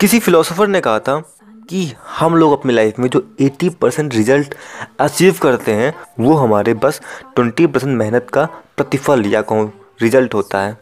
किसी 0.00 0.18
फिलोसोफर 0.18 0.66
ने 0.66 0.80
कहा 0.80 0.98
था 0.98 1.22
कि 1.70 1.92
हम 2.18 2.34
लोग 2.36 2.52
अपनी 2.52 2.72
लाइफ 2.72 2.98
में 2.98 3.08
जो 3.08 3.36
80 3.40 3.74
परसेंट 3.74 4.14
रिज़ल्ट 4.14 4.54
अचीव 5.00 5.36
करते 5.42 5.72
हैं 5.72 5.94
वो 6.20 6.34
हमारे 6.34 6.74
बस 6.74 7.00
20 7.38 7.66
परसेंट 7.66 7.98
मेहनत 7.98 8.26
का 8.32 8.44
प्रतिफल 8.76 9.26
या 9.26 9.42
कहूँ 9.42 9.72
रिज़ल्ट 10.02 10.34
होता 10.34 10.60
है। 10.60 10.78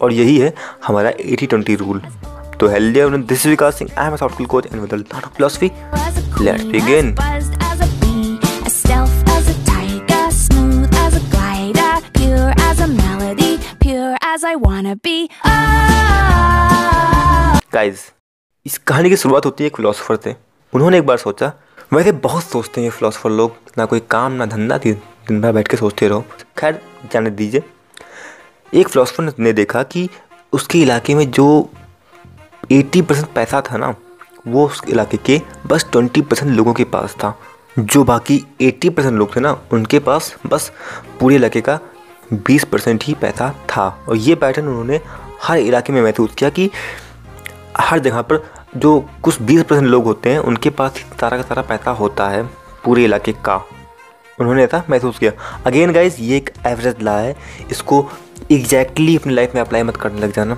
और 0.00 0.12
यही 0.12 0.38
है 0.38 0.54
हमारा 0.86 1.12
80 1.12 1.46
20 1.46 1.76
रूल 1.76 2.02
तो 2.60 2.68
healthy 2.68 3.00
this 3.16 3.46
Vikas 3.46 3.78
Singh 3.78 3.90
I 3.98 4.08
am 4.08 4.16
soft 4.16 4.46
coach 4.46 4.66
and 4.66 4.80
with 4.80 4.94
lot 4.94 5.24
of 5.24 5.34
philosophy 5.34 5.70
let's 6.40 6.64
begin 6.64 7.14
Buzzed 17.72 18.17
इस 18.68 18.78
कहानी 18.78 19.10
की 19.10 19.16
शुरुआत 19.16 19.46
होती 19.46 19.64
है 19.64 19.66
एक 19.66 19.76
फिलोसोफर 19.76 20.16
से। 20.16 20.36
उन्होंने 20.72 20.98
एक 20.98 21.06
बार 21.06 21.16
सोचा 21.16 21.52
वैसे 21.92 22.12
बहुत 22.12 22.44
सोचते 22.44 22.80
हैं 22.80 22.90
फिलोसोफर 22.90 23.30
लोग, 23.30 23.56
ना 23.78 23.84
कोई 23.84 24.00
काम, 24.00 24.32
ना 24.32 24.46
धंधा 24.46 24.78
थी 24.78 24.92
दिन 24.92 25.40
भर 25.40 25.52
बैठ 25.52 25.68
के 25.68 25.76
सोचते 25.76 26.08
रहो। 26.08 26.24
खैर, 26.58 26.82
जाने 27.12 27.30
दीजिए। 27.30 27.62
एक 28.74 28.88
फिलोसोफर 28.88 29.32
ने 29.38 29.52
देखा 29.52 29.82
कि 29.82 30.08
उसके 30.52 30.82
इलाके 30.82 31.14
में 31.14 31.30
जो 31.30 31.70
80 32.72 33.02
परसेंट 33.02 33.28
पैसा 33.28 33.60
था 33.60 33.76
ना, 33.76 33.94
वो 34.46 34.66
उस 34.66 34.82
इलाके 34.88 35.16
के 35.16 35.40
बस 35.66 35.86
20 35.92 36.22
परसेंट 36.22 36.52
लोगों 36.52 36.74
के 36.74 36.84
पास 36.84 37.14
था। 37.14 37.38
जो 37.78 38.04
बाकी 38.04 38.46
80 38.60 38.88
परसेंट 38.88 39.14
लोग 39.14 39.36
थे 39.36 39.40
ना, 39.40 39.62
उनके 39.72 39.98
पास 39.98 40.36
बस 40.46 40.72
पूरे 41.20 41.34
इलाके 41.34 41.60
का 41.60 41.80
20 42.32 42.64
परसेंट 42.64 43.04
ही 43.04 43.14
पैसा 43.14 43.54
था। 43.76 44.04
और 44.08 44.16
ये 44.16 44.34
पैटर्न 44.34 44.68
उन्होंने 44.68 45.00
हर 45.42 45.58
इलाके 45.58 45.92
में 45.92 46.02
महसूस 46.02 46.34
किया 46.34 46.50
कि 46.50 46.70
हर 47.80 47.98
जगह 47.98 48.22
पर 48.22 48.50
जो 48.76 49.08
कुछ 49.22 49.42
20 49.42 49.62
परसेंट 49.62 49.86
लोग 49.86 50.04
होते 50.04 50.30
हैं, 50.30 50.38
उनके 50.38 50.70
पास 50.70 50.92
सारा 51.20 51.36
का 51.36 51.42
सारा 51.42 51.62
पैसा 51.62 51.90
होता 51.90 52.28
है 52.28 52.42
पूरे 52.84 53.04
इलाके 53.04 53.32
का। 53.32 53.64
उन्होंने 54.40 54.64
ऐसा 54.64 54.84
महसूस 54.90 55.18
किया। 55.18 55.32
अगेन 55.66 55.92
गाइज़ 55.92 56.20
ये 56.20 56.36
एक 56.36 56.50
एवरेज 56.66 56.96
ला 57.02 57.18
है। 57.18 57.36
इसको 57.70 58.10
एग्जैक्टली 58.52 59.04
exactly 59.04 59.22
अपनी 59.22 59.34
लाइफ 59.34 59.54
में 59.54 59.62
अप्लाई 59.62 59.82
मत 59.82 59.96
करने 59.96 60.20
लग 60.20 60.32
जाना। 60.32 60.54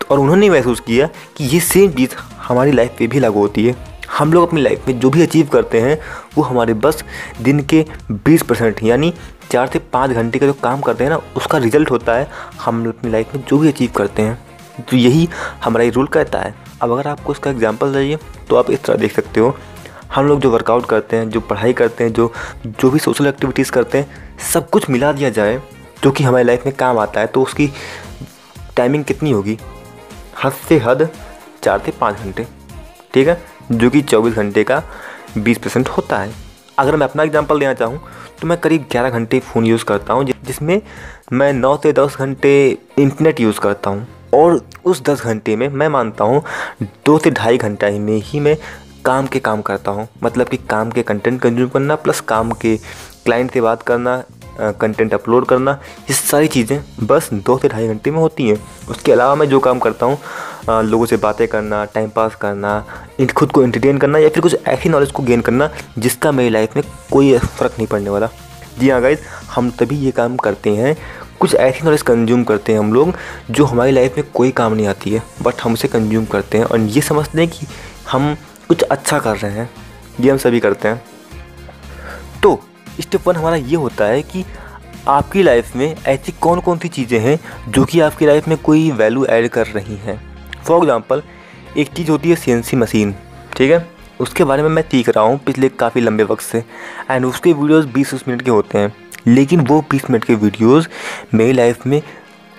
तो 0.00 0.06
और 0.10 0.18
उन्होंने 0.18 0.50
महसूस 0.50 0.80
किया 0.80 1.08
कि 1.36 1.44
ये 1.44 1.60
सेम 1.60 1.90
चीज़ 1.92 2.10
हमारी 2.36 2.72
लाइफ 2.72 2.94
पे 2.98 3.06
भी 3.06 3.20
लागू 3.20 3.40
होती 3.40 3.66
है। 3.66 3.76
हम 4.18 4.32
लोग 4.32 4.48
अपनी 4.48 4.60
लाइफ 4.60 4.88
में 4.88 5.00
जो 5.00 5.10
भी 5.10 5.22
अचीव 5.22 5.46
करते 5.46 5.80
हैं, 5.80 6.00
वो 6.36 6.42
हमारे 6.42 6.74
बस 6.74 7.04
दिन 7.42 7.60
के 7.60 7.86
20 8.10 8.42
परसेंट 8.42 8.82
यानी 8.82 9.14
चार 9.50 9.66
से 9.66 9.78
पाँच 9.78 10.10
घंटे 10.10 10.38
का 10.38 10.46
जो 10.46 10.52
काम 10.52 10.80
करते 10.80 11.04
हैं 11.04 11.10
ना, 11.10 11.20
उसका 11.36 11.58
रिज़ल्ट 11.58 11.90
होता 11.90 12.12
है 12.12 12.30
हम 12.60 12.88
अपनी 12.88 13.10
लाइफ 13.10 13.34
में 13.34 13.44
जो 13.48 13.58
भी 13.58 13.68
अचीव 13.68 13.90
करते 13.96 14.22
हैं। 14.22 14.47
तो 14.80 14.96
यही 14.96 15.28
हमारा 15.64 15.84
ये 15.84 15.90
रूल 15.90 16.06
कहता 16.08 16.38
है। 16.38 16.54
अब 16.82 16.92
अगर 16.92 17.08
आपको 17.08 17.32
इसका 17.32 17.50
एग्ज़ाम्पल 17.50 17.92
चाहिए 17.92 18.18
तो 18.48 18.56
आप 18.56 18.70
इस 18.70 18.82
तरह 18.84 18.96
देख 18.96 19.14
सकते 19.14 19.40
हो। 19.40 19.56
हम 20.14 20.26
लोग 20.26 20.40
जो 20.40 20.50
वर्कआउट 20.50 20.86
करते 20.86 21.16
हैं, 21.16 21.28
जो 21.30 21.40
पढ़ाई 21.40 21.72
करते 21.72 22.04
हैं, 22.04 22.12
जो 22.12 22.32
जो 22.66 22.90
भी 22.90 22.98
सोशल 22.98 23.26
एक्टिविटीज़ 23.26 23.72
करते 23.72 23.98
हैं, 23.98 24.36
सब 24.44 24.68
कुछ 24.70 24.88
मिला 24.90 25.12
दिया 25.12 25.30
जाए, 25.30 25.60
जो 26.02 26.10
कि 26.10 26.24
हमारी 26.24 26.44
लाइफ 26.44 26.66
में 26.66 26.74
काम 26.76 26.98
आता 26.98 27.20
है 27.20 27.26
तो 27.26 27.42
उसकी 27.42 27.70
टाइमिंग 28.76 29.04
कितनी 29.04 29.30
होगी? 29.30 29.58
हद 30.44 30.52
से 30.68 30.78
हद 30.78 31.08
चार 31.62 31.78
से 31.78 31.92
पाँच 32.00 32.16
घंटे, 32.16 32.46
ठीक 33.14 33.28
है? 33.28 33.40
जो 33.70 33.90
कि 33.90 34.02
चौबीस 34.02 34.34
घंटे 34.34 34.64
का 34.64 34.82
बीस 35.38 35.58
परसेंट 35.58 35.88
होता 35.88 36.18
है। 36.18 36.32
अगर 36.78 36.96
मैं 36.96 37.06
अपना 37.06 37.22
एग्जांपल 37.22 37.60
देना 37.60 37.74
चाहूँ 37.74 38.00
तो 38.40 38.46
मैं 38.46 38.58
करीब 38.58 38.84
ग्यारह 38.90 39.10
घंटे 39.10 39.38
फ़ोन 39.40 39.64
यूज़ 39.66 39.84
करता 39.84 40.14
हूँ, 40.14 40.24
जिसमें 40.24 40.80
मैं 41.32 41.52
नौ 41.52 41.76
से 41.76 41.92
दस 41.92 42.16
घंटे 42.16 42.52
इंटरनेट 42.98 43.40
यूज़ 43.40 43.60
करता 43.60 43.90
हूँ। 43.90 44.06
और 44.34 44.60
उस 44.84 45.02
दस 45.04 45.22
घंटे 45.22 45.56
में 45.56 45.68
मैं 45.68 45.88
मानता 45.88 46.24
हूँ, 46.24 46.42
दो 46.82 47.18
से 47.18 47.30
ढाई 47.30 47.58
घंटा 47.58 47.86
ही 47.86 47.98
में 47.98 48.16
ही 48.16 48.40
मैं 48.40 48.56
काम 49.04 49.26
के 49.26 49.38
काम 49.40 49.62
करता 49.62 49.90
हूँ। 49.90 50.08
मतलब 50.22 50.48
कि 50.48 50.56
काम 50.70 50.90
के 50.90 51.02
कंटेंट 51.02 51.40
कंज्यूम 51.40 51.68
करना 51.68 51.94
प्लस 51.96 52.20
काम 52.28 52.50
के 52.52 52.76
क्लाइंट 52.76 53.50
से 53.52 53.60
बात 53.60 53.82
करना 53.82 54.22
कंटेंट 54.60 55.12
अपलोड 55.14 55.44
करना, 55.46 55.72
ये 56.08 56.14
सारी 56.14 56.48
चीज़ें 56.48 57.06
बस 57.06 57.28
दो 57.34 57.56
से 57.58 57.68
ढाई 57.68 57.88
घंटे 57.88 58.10
में 58.10 58.18
होती 58.18 58.48
हैं। 58.48 58.58
उसके 58.90 59.12
अलावा 59.12 59.34
मैं 59.34 59.48
जो 59.48 59.60
काम 59.60 59.78
करता 59.78 60.06
हूँ 60.06 60.82
लोगों 60.84 61.06
से 61.06 61.16
बातें 61.16 61.46
करना 61.48 61.84
टाइम 61.84 62.08
पास 62.10 62.34
करना 62.34 62.84
खुद 63.36 63.52
को 63.52 63.62
एंटरटेन 63.62 63.98
करना 63.98 64.18
या 64.18 64.28
फिर 64.28 64.42
कुछ 64.42 64.56
ऐसी 64.66 64.88
नॉलेज 64.88 65.10
को 65.10 65.22
गेन 65.22 65.40
करना, 65.40 65.70
जिसका 65.98 66.32
मेरी 66.32 66.50
लाइफ 66.50 66.76
में 66.76 66.84
कोई 67.12 67.36
फ़र्क 67.38 67.72
नहीं 67.72 67.86
पड़ने 67.86 68.10
वाला। 68.10 68.28
जी 68.78 68.88
हाँ 68.90 69.00
गाइज़ 69.02 69.20
हम 69.50 69.70
तभी 69.70 69.96
ये 69.96 70.10
काम 70.10 70.36
करते 70.36 70.70
हैं। 70.70 70.96
कुछ 71.40 71.54
ऐसी 71.54 71.84
नॉलेज 71.84 72.02
कंज्यूम 72.02 72.42
करते 72.44 72.72
हैं 72.72 72.78
हम 72.78 72.92
लोग, 72.92 73.12
जो 73.50 73.64
हमारी 73.64 73.92
लाइफ 73.92 74.16
में 74.16 74.26
कोई 74.34 74.50
काम 74.52 74.72
नहीं 74.72 74.86
आती 74.86 75.10
है 75.10 75.22
बट 75.42 75.60
हम 75.62 75.72
उसे 75.72 75.88
कंज्यूम 75.88 76.24
करते 76.26 76.58
हैं। 76.58 76.64
और 76.64 76.80
ये 76.80 77.00
समझते 77.02 77.38
हैं 77.38 77.48
कि 77.48 77.66
हम 78.10 78.34
कुछ 78.68 78.82
अच्छा 78.82 79.18
कर 79.18 79.36
रहे 79.36 79.52
हैं, 79.52 79.68
ये 80.20 80.30
हम 80.30 80.38
सभी 80.38 80.60
करते 80.60 80.88
हैं। 80.88 81.02
तो 82.42 82.60
स्टेप 83.00 83.28
वन 83.28 83.36
हमारा 83.36 83.56
ये 83.56 83.76
होता 83.76 84.04
है 84.04 84.22
कि 84.22 84.44
आपकी 85.08 85.42
लाइफ 85.42 85.74
में 85.76 85.94
ऐसी 85.96 86.32
कौन 86.40 86.60
कौन 86.60 86.78
सी 86.78 86.88
चीज़ें 86.88 87.18
हैं, 87.20 87.38
जो 87.68 87.84
कि 87.84 88.00
आपकी 88.00 88.26
लाइफ 88.26 88.48
में 88.48 88.56
कोई 88.58 88.90
वैल्यू 88.92 89.24
ऐड 89.26 89.48
कर 89.48 89.66
रही 89.68 89.96
हैं। 89.96 90.20
फॉर 90.64 90.78
एग्ज़ाम्पल 90.78 91.22
एक 91.76 91.88
चीज़ 91.88 92.10
होती 92.10 92.30
है 92.30 92.36
सीएनसी 92.36 92.76
मशीन 92.76 93.14
ठीक 93.56 93.70
है? 93.70 93.86
उसके 94.20 94.44
बारे 94.44 94.62
में 94.62 94.68
मैं 94.68 94.82
सीख 94.82 95.08
रहा 95.08 95.24
हूँ 95.24 95.38
पिछले 95.38 95.68
काफ़ी 95.68 96.00
लंबे 96.00 96.24
वक्त 96.24 96.42
से 96.42 96.64
एंड 97.10 97.24
उसके 97.24 97.52
वीडियोस 97.52 97.84
20 97.88 98.26
मिनट 98.28 98.42
के 98.42 98.50
होते 98.50 98.78
हैं। 98.78 98.92
लेकिन 99.26 99.60
वो 99.60 99.84
20 99.90 100.10
मिनट 100.10 100.24
के 100.24 100.34
वीडियोस 100.34 100.88
मेरी 101.34 101.52
लाइफ 101.52 101.86
में, 101.86 102.02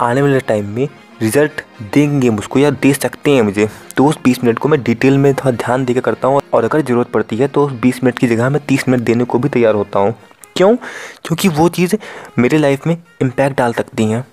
आने 0.02 0.22
वाले 0.22 0.40
टाइम 0.40 0.66
में 0.66 0.88
रिज़ल्ट 1.22 1.62
देंगे 1.94 2.30
मुझको 2.30 2.60
या 2.60 2.70
दे 2.72 2.94
सकते 2.94 3.32
हैं 3.32 3.42
मुझे। 3.42 3.70
तो 3.98 4.06
उस 4.06 4.18
20 4.24 4.44
मिनट 4.44 4.60
को 4.60 4.70
मैं 4.70 4.82
डिटेल 4.84 5.18
में 5.18 5.34
थोड़ा 5.34 5.52
ध्यान 5.54 5.86
देकर 5.86 6.02
करता 6.02 6.28
हूँ, 6.28 6.42
और 6.54 6.64
अगर 6.64 6.82
ज़रूरत 6.82 7.08
पड़ती 7.08 7.38
है 7.38 7.48
तो 7.48 7.66
उस 7.66 7.72
20 7.82 8.04
मिनट 8.04 8.20
की 8.20 8.28
जगह 8.28 8.50
मैं 8.50 8.66
30 8.68 8.88
मिनट 8.90 9.04
देने 9.04 9.24
को 9.24 9.40
भी 9.40 9.50
तैयार 9.50 9.76
होता 9.76 10.00
हूँ। 10.00 10.16
क्यों? 10.58 10.76
क्योंकि 11.26 11.48
वो 11.48 11.70
चीज़ 11.70 11.96
मेरे 12.40 12.58
लाइफ 12.58 12.88
में 12.88 12.98
इम्पैक्ट 13.22 13.58
डाल 13.58 13.74
सकती 13.74 14.04
हैं। 14.04 14.26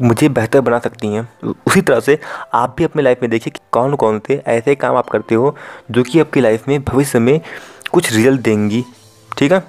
मुझे 0.00 0.28
बेहतर 0.28 0.60
बना 0.60 0.78
सकती 0.78 1.08
हैं। 1.08 1.28
उसी 1.66 1.80
तरह 1.80 2.00
से 2.00 2.18
आप 2.54 2.74
भी 2.78 2.84
अपने 2.84 3.02
लाइफ 3.02 3.18
में 3.22 3.30
देखिए 3.30 3.50
कि 3.50 3.60
कौन 3.72 3.94
कौन 3.94 4.20
से 4.26 4.42
ऐसे 4.46 4.74
काम 4.74 4.96
आप 4.96 5.10
करते 5.10 5.34
हो, 5.34 5.56
जो 5.90 6.02
कि 6.02 6.20
आपकी 6.20 6.40
लाइफ 6.40 6.68
में 6.68 6.84
भविष्य 6.84 7.18
में 7.18 7.40
कुछ 7.92 8.12
रिज़ल्ट 8.12 8.40
देंगी। 8.40 8.84
ठीक 9.38 9.52
है? 9.52 9.64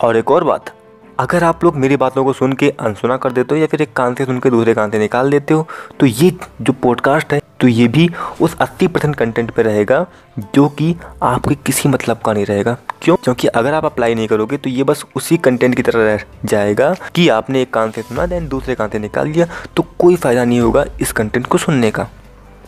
और 0.00 0.16
एक 0.16 0.30
और 0.30 0.44
बात 0.44 0.79
अगर 1.20 1.44
आप 1.44 1.64
लोग 1.64 1.76
मेरी 1.76 1.96
बातों 1.96 2.22
को 2.24 2.32
सुन 2.32 2.52
के 2.52 2.68
अनसुना 2.80 3.16
कर 3.16 3.32
देते 3.32 3.54
हो 3.54 3.60
या 3.60 3.66
फिर 3.66 3.82
एक 3.82 3.92
कान 3.92 4.14
से 4.14 4.24
सुन 4.24 4.38
के 4.40 4.50
दूसरे 4.50 4.74
कान 4.74 4.90
से 4.90 4.98
निकाल 4.98 5.30
देते 5.30 5.54
हो 5.54 5.66
तो 6.00 6.06
ये 6.06 6.30
जो 6.60 6.72
पॉडकास्ट 6.72 7.32
है 7.32 7.40
तो 7.60 7.68
ये 7.68 7.88
भी 7.88 8.08
उस 8.40 8.56
80 8.58 8.86
परसेंट 8.86 9.16
कंटेंट 9.16 9.50
पर 9.50 9.64
रहेगा, 9.64 10.06
जो 10.54 10.68
कि 10.68 10.94
आपके 11.22 11.54
किसी 11.56 11.88
मतलब 11.88 12.18
का 12.18 12.32
नहीं 12.32 12.46
रहेगा। 12.46 12.76
क्यों? 13.02 13.16
क्योंकि 13.16 13.48
अगर 13.48 13.74
आप 13.74 13.84
अप्लाई 13.84 14.14
नहीं 14.14 14.28
करोगे 14.28 14.56
तो 14.56 14.70
ये 14.70 14.84
बस 14.84 15.04
उसी 15.16 15.36
कंटेंट 15.38 15.74
की 15.74 15.82
तरह 15.82 16.04
रह 16.04 16.24
जाएगा 16.44 16.94
कि 17.14 17.28
आपने 17.28 17.62
एक 17.62 17.72
कान 17.74 17.90
से 17.90 18.02
सुना 18.02 18.26
देन 18.26 18.48
दूसरे 18.48 18.74
कान 18.74 18.88
से 18.88 18.98
निकाल 18.98 19.28
लिया 19.28 19.46
तो 19.76 19.82
कोई 19.98 20.16
फ़ायदा 20.16 20.44
नहीं 20.44 20.60
होगा 20.60 20.84
इस 21.00 21.12
कंटेंट 21.12 21.46
को 21.46 21.58
सुनने 21.58 21.90
का। 21.90 22.08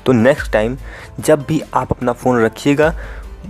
तो 0.07 0.13
नेक्स्ट 0.13 0.53
टाइम 0.53 0.77
जब 1.21 1.45
भी 1.49 1.63
आप 1.75 1.93
अपना 1.93 2.13
फ़ोन 2.13 2.45
रखिएगा, 2.45 2.95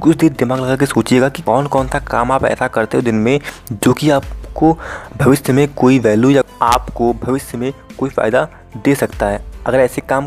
कुछ 0.00 0.16
देर 0.16 0.30
दिमाग 0.32 0.60
लगा 0.60 0.76
के 0.76 0.86
सोचिएगा 0.86 1.28
कि 1.28 1.42
कौन 1.42 1.66
कौन 1.66 1.88
सा 1.88 1.98
काम 2.00 2.32
आप 2.32 2.44
ऐसा 2.44 2.68
करते 2.68 2.96
हो 2.96 3.02
दिन 3.02 3.14
में, 3.14 3.40
जो 3.72 3.92
कि 3.92 4.10
आपको 4.52 4.72
भविष्य 5.16 5.52
में 5.52 5.66
कोई 5.74 5.98
वैल्यू 5.98 6.30
या 6.30 6.42
आपको 6.62 7.12
भविष्य 7.22 7.58
में 7.58 7.72
कोई 7.98 8.10
फ़ायदा 8.10 8.42
दे 8.76 8.94
सकता 8.94 9.26
है। 9.26 9.40
अगर 9.66 9.78
ऐसे 9.80 10.00
काम 10.02 10.26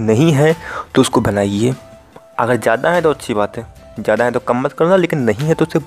नहीं 0.00 0.30
है 0.32 0.54
तो 0.94 1.00
उसको 1.00 1.20
बनाइए। 1.20 1.74
अगर 2.38 2.56
ज़्यादा 2.56 2.90
है 2.90 3.02
तो 3.02 3.10
अच्छी 3.10 3.34
बात 3.34 3.56
है। 3.56 3.66
ज़्यादा 4.00 4.24
है 4.24 4.30
तो 4.30 4.40
कम 4.40 4.60
मत 4.60 4.72
करो 4.72 4.88
ना, 4.88 4.96
लेकिन 4.96 5.18
नहीं 5.20 5.46
है 5.48 5.54
तो 5.54 5.64
उसे 5.64 5.78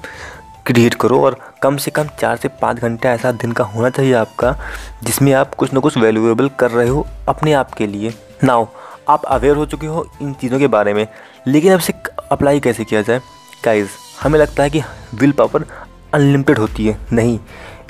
क्रिएट 0.65 0.93
करो 0.95 1.21
और 1.21 1.39
कम 1.63 1.77
से 1.77 1.91
कम 1.91 2.07
चार 2.19 2.35
से 2.37 2.47
पाँच 2.61 2.79
घंटे 2.79 3.07
ऐसा 3.07 3.31
दिन 3.33 3.51
का 3.51 3.63
होना 3.65 3.89
चाहिए 3.89 4.13
आपका, 4.15 4.55
जिसमें 5.03 5.33
आप 5.33 5.55
कुछ 5.55 5.73
ना 5.73 5.79
कुछ 5.79 5.97
वैल्यूएबल 5.97 6.49
कर 6.59 6.71
रहे 6.71 6.87
हो 6.89 7.05
अपने 7.29 7.53
आप 7.53 7.73
के 7.73 7.87
लिए। 7.87 8.13
नाउ 8.43 8.67
आप 9.09 9.25
अवेयर 9.25 9.55
हो 9.55 9.65
चुके 9.65 9.87
हो 9.87 10.05
इन 10.21 10.33
चीज़ों 10.33 10.59
के 10.59 10.67
बारे 10.69 10.93
में, 10.93 11.07
लेकिन 11.47 11.73
अब 11.73 11.79
से 11.79 11.93
अप्लाई 12.31 12.59
कैसे 12.59 12.83
किया 12.85 13.01
जाए? 13.01 13.21
गाइज़ 13.65 13.89
हमें 14.21 14.39
लगता 14.39 14.63
है 14.63 14.69
कि 14.69 14.81
विल 15.15 15.31
पावर 15.31 15.65
अनलिमिटेड 16.13 16.57
होती 16.57 16.87
है। 16.87 16.97
नहीं 17.13 17.39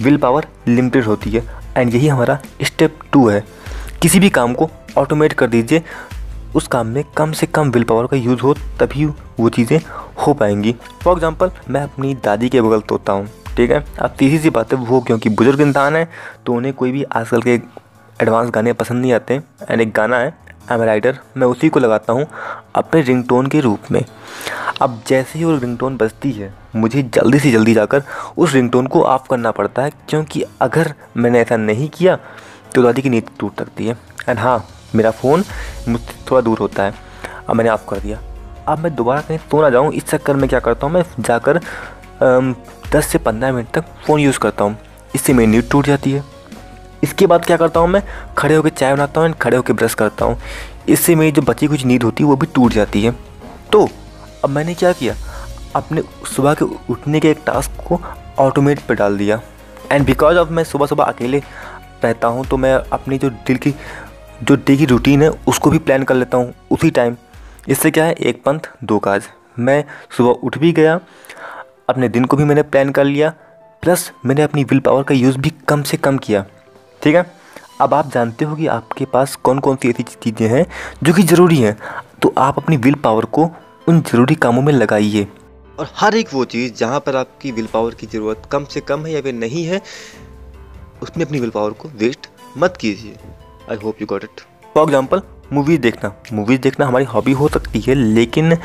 विल 0.01 0.17
पावर 0.17 0.47
लिमिटेड 0.67 1.05
होती 1.05 1.29
है। 1.29 1.43
एंड 1.77 1.93
यही 1.93 2.07
हमारा 2.07 2.39
स्टेप 2.63 2.99
टू 3.13 3.27
है। 3.27 3.43
किसी 4.01 4.19
भी 4.19 4.29
काम 4.29 4.53
को 4.53 4.69
ऑटोमेट 4.97 5.33
कर 5.33 5.47
दीजिए। 5.47 5.83
उस 6.55 6.67
काम 6.67 6.87
में 6.87 7.03
कम 7.17 7.31
से 7.31 7.45
कम 7.47 7.71
विल 7.71 7.83
पावर 7.83 8.07
का 8.07 8.17
यूज़ 8.17 8.41
हो, 8.41 8.53
तभी 8.79 9.05
वो 9.05 9.49
चीज़ें 9.49 9.79
हो 10.17 10.33
पाएँगी। 10.33 10.75
फॉर 11.03 11.13
एग्ज़ाम्पल 11.13 11.51
मैं 11.69 11.81
अपनी 11.81 12.13
दादी 12.15 12.49
के 12.49 12.61
बगल 12.61 12.81
तोता 12.81 13.13
हूँ, 13.13 13.27
ठीक 13.57 13.71
है? 13.71 13.83
अब 13.99 14.15
तीसरी 14.19 14.39
सी 14.39 14.49
बात 14.49 14.73
है, 14.73 14.79
वो 14.79 15.01
क्योंकि 15.01 15.29
बुज़ुर्ग 15.31 15.61
इंसान 15.61 15.95
है 15.95 16.07
तो 16.45 16.53
उन्हें 16.53 16.73
कोई 16.73 16.91
भी 16.91 17.03
आजकल 17.05 17.41
के 17.41 17.59
एडवांस 18.21 18.49
गाने 18.49 18.73
पसंद 18.73 19.01
नहीं 19.01 19.13
आते। 19.13 19.41
एंड 19.69 19.81
एक 19.81 19.91
गाना 19.93 20.17
है 20.17 20.35
एम 20.71 20.81
राइडर 20.81 21.17
मैं 21.37 21.47
उसी 21.47 21.69
को 21.69 21.79
लगाता 21.79 22.13
हूँ 22.13 22.25
अपने 22.75 23.01
रिंगटोन 23.01 23.47
के 23.47 23.59
रूप 23.59 23.91
में। 23.91 24.03
अब 24.81 25.01
जैसे 25.07 25.39
ही 25.39 25.45
वो 25.45 25.55
रिंगटोन 25.57 25.95
बजती 25.97 26.31
है, 26.31 26.53
मुझे 26.75 27.01
जल्दी 27.05 27.39
से 27.39 27.51
जल्दी 27.51 27.73
जाकर 27.73 28.03
उस 28.37 28.53
रिंगटोन 28.53 28.87
को 28.87 29.01
ऑफ़ 29.03 29.27
करना 29.29 29.51
पड़ता 29.51 29.81
है, 29.81 29.91
क्योंकि 30.09 30.43
अगर 30.61 30.93
मैंने 31.17 31.39
ऐसा 31.41 31.57
नहीं 31.57 31.89
किया 31.89 32.17
तो 32.75 32.83
दादी 32.83 33.01
की 33.01 33.09
नींद 33.09 33.29
टूट 33.39 33.59
सकती 33.59 33.87
है। 33.87 33.97
एंड 34.29 34.39
हाँ 34.39 34.63
मेरा 34.95 35.11
फ़ोन 35.11 35.43
मुझसे 35.89 36.13
थोड़ा 36.29 36.41
दूर 36.41 36.59
होता 36.59 36.83
है। 36.83 36.93
अब 37.49 37.55
मैंने 37.55 37.69
ऑफ़ 37.69 37.89
कर 37.89 37.99
दिया। 37.99 38.19
अब 38.67 38.79
मैं 38.79 38.95
दोबारा 38.95 39.21
कहीं 39.21 39.37
सो 39.39 39.61
ना 39.61 39.69
जाऊँ, 39.69 39.91
इस 39.93 40.05
चक्कर 40.05 40.35
में 40.35 40.49
क्या 40.49 40.59
करता 40.59 40.87
हूँ, 40.87 40.93
मैं 40.93 41.03
जाकर 41.19 41.59
दस 42.91 43.07
से 43.07 43.17
पंद्रह 43.17 43.51
मिनट 43.53 43.71
तक 43.73 43.85
फ़ोन 44.05 44.19
यूज़ 44.19 44.39
करता 44.39 44.63
हूँ। 44.63 44.77
इससे 45.15 45.33
मेरी 45.33 45.51
नींद 45.51 45.69
टूट 45.71 45.85
जाती 45.85 46.11
है। 46.11 46.23
इसके 47.03 47.25
बाद 47.27 47.45
क्या 47.45 47.57
करता 47.57 47.79
हूँ, 47.79 47.87
मैं 47.87 48.01
खड़े 48.37 48.55
होकर 48.55 48.69
चाय 48.69 48.93
बनाता 48.93 49.21
हूँ 49.21 49.27
एंड 49.27 49.35
खड़े 49.37 49.57
होकर 49.57 49.73
ब्रश 49.73 49.93
करता 49.95 50.25
हूँ। 50.25 50.37
इससे 50.89 51.15
मेरी 51.15 51.31
जो 51.31 51.41
बची 51.41 51.67
कुछ 51.67 51.85
नींद 51.85 52.03
होती 52.03 52.23
है, 52.23 52.29
वो 52.29 52.35
भी 52.35 52.47
टूट 52.55 52.73
जाती 52.73 53.03
है। 53.03 53.11
तो 53.71 53.87
अब 54.47 54.53
मैंने 54.53 54.73
क्या 54.73 54.91
किया? 54.93 55.13
अपने 55.75 56.01
सुबह 56.25 56.53
के 56.53 56.65
उठने 56.89 57.19
के 57.19 57.29
एक 57.29 57.39
टास्क 57.45 57.71
को 57.87 57.99
ऑटोमेट 58.39 58.79
पर 58.79 58.95
डाल 58.95 59.17
दिया। 59.17 59.39
एंड 59.91 60.05
बिकॉज़ 60.05 60.37
ऑफ़ 60.37 60.49
मैं 60.49 60.63
सुबह 60.63 60.85
सुबह 60.85 61.03
अकेले 61.03 61.39
रहता 62.03 62.27
हूँ 62.27 62.45
तो 62.45 62.57
मैं 62.57 62.73
अपनी 62.73 63.17
जो 63.17 63.29
दिल 63.29 63.57
की, 63.57 63.73
जो 64.43 64.55
डे 64.57 64.75
की 64.77 64.85
रूटीन 64.85 65.23
है, 65.23 65.29
उसको 65.47 65.69
भी 65.69 65.79
प्लान 65.79 66.03
कर 66.03 66.15
लेता 66.15 66.37
हूँ 66.37 66.53
उसी 66.71 66.91
टाइम 66.91 67.15
इससे 67.67 67.91
क्या 67.91 68.05
है? 68.05 68.13
एक 68.13 68.41
पंथ, 68.43 68.59
दो 68.83 68.99
काज। 68.99 69.27
मैं 69.59 69.83
सुबह 70.17 70.29
उठ 70.29 70.57
भी 70.57 70.71
गया, 70.71 70.99
अपने 71.89 72.09
दिन 72.09 72.25
को 72.25 72.37
भी 72.37 72.43
मैंने 72.43 72.61
प्लान 72.63 72.89
कर 72.91 73.05
लिया 73.05 73.33
प्लस 73.83 74.11
मैंने 74.25 74.41
अपनी 74.41 74.63
विल 74.63 74.79
पावर 74.79 75.03
का 75.03 75.15
यूज़ 75.15 75.37
भी 75.37 75.53
कम 75.67 75.83
से 75.83 75.97
कम 75.97 76.17
किया। 76.19 76.45
ठीक 77.01 77.15
है? 77.15 77.25
अब 77.81 77.93
आप 77.93 78.11
जानते 78.11 78.45
हो 78.45 78.55
कि 78.55 78.67
आपके 78.69 79.05
पास 79.05 79.35
कौन 79.35 79.59
कौन 79.59 79.75
सी 79.75 79.89
ऐसी 79.89 80.03
चीज़ें 80.03 80.47
हैं 80.49 80.65
जो 81.03 81.13
कि 81.13 81.23
ज़रूरी 81.23 81.57
हैं। 81.57 81.77
तो 82.21 82.33
आप 82.37 82.57
अपनी 82.57 82.77
विल 82.77 82.95
पावर 82.95 83.25
को 83.27 83.49
उन 83.87 83.99
ज़रूरी 84.01 84.35
कामों 84.35 84.61
में 84.61 84.71
लगाइए। 84.73 85.27
और 85.77 85.89
हर 85.95 86.15
एक 86.15 86.33
वो 86.33 86.43
चीज़ 86.45 86.73
जहाँ 86.75 86.99
पर 86.99 87.15
आपकी 87.15 87.51
विल 87.51 87.67
पावर 87.73 87.93
की 87.93 88.07
ज़रूरत 88.07 88.47
कम 88.51 88.63
से 88.65 88.79
कम 88.81 89.05
है 89.05 89.11
या 89.11 89.21
फिर 89.21 89.33
नहीं 89.33 89.63
है 89.65 89.81
उसमें 91.01 91.25
अपनी 91.25 91.39
विल 91.39 91.49
पावर 91.49 91.71
को 91.73 91.89
वेस्ट 91.99 92.27
मत 92.57 92.77
कीजिए। 92.81 93.15
I 93.71 93.77
hope 93.83 94.01
you 94.01 94.07
got 94.07 94.23
it 94.23 94.41
for 94.73 94.83
example 94.83 95.21
movies 95.53 95.81
देखना। 95.81 96.11
मूवीज़ 96.33 96.61
देखना 96.61 96.85
हमारी 96.85 97.05
हॉबी 97.05 97.31
हो 97.33 97.47
सकती 97.49 97.79
है 97.79 97.95
लेकिन 97.95 98.57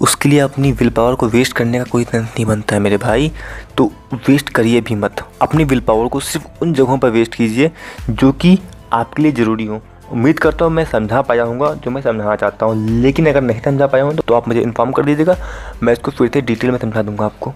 उसके 0.00 0.28
लिए 0.28 0.40
अपनी 0.40 0.72
विल 0.72 0.90
पावर 0.90 1.14
को 1.14 1.28
वेस्ट 1.28 1.52
करने 1.56 1.78
का 1.78 1.84
कोई 1.84 2.04
सेंस 2.04 2.24
नहीं 2.24 2.46
बनता 2.46 2.74
है 2.74 2.80
मेरे 2.82 2.96
भाई। 2.96 3.30
तो 3.76 3.90
वेस्ट 4.28 4.48
करिए 4.48 4.80
भी 4.80 4.94
मत। 4.96 5.24
अपनी 5.42 5.64
विल 5.64 5.80
पावर 5.82 6.08
को 6.08 6.20
सिर्फ़ 6.22 6.62
उन 6.62 6.72
जगहों 6.74 6.98
पर 6.98 7.10
वेस्ट 7.10 7.34
कीजिए 7.34 7.70
जो 8.10 8.32
कि 8.34 8.58
आपके 8.92 9.22
लिए 9.22 9.32
ज़रूरी 9.32 9.66
हो। 9.66 9.80
उम्मीद 10.12 10.38
करता 10.38 10.64
हूँ 10.64 10.72
मैं 10.72 10.84
समझा 10.84 11.20
पाया 11.22 11.44
हूँ 11.44 11.74
जो 11.76 11.90
मैं 11.90 12.02
समझाना 12.02 12.36
चाहता 12.36 12.66
हूँ। 12.66 13.00
लेकिन 13.00 13.26
अगर 13.28 13.40
नहीं 13.40 13.60
समझा 13.60 13.86
पाया 13.86 14.04
हूँ 14.04 14.14
तो 14.16 14.34
आप 14.34 14.48
मुझे 14.48 14.60
इन्फॉर्म 14.60 14.92
कर 14.92 15.04
दीजिएगा। 15.04 15.36
मैं 15.82 15.92
इसको 15.92 16.10
फिर 16.10 16.30
से 16.34 16.40
डिटेल 16.42 16.70
में 16.70 16.78
समझा 16.78 17.02
दूँगा 17.02 17.24
आपको। 17.24 17.52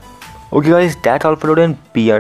Okay 0.55 0.71
guys 0.71 0.97
that 1.05 1.25
all 1.27 1.35
for 1.35 1.61
and 1.61 1.75
be 1.95 2.09